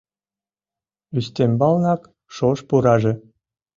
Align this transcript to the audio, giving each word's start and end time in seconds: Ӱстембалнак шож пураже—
Ӱстембалнак 1.17 2.01
шож 2.35 2.57
пураже— 2.67 3.13